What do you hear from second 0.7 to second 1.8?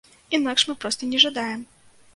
проста не жадаем.